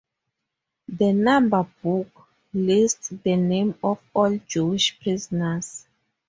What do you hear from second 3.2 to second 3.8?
the names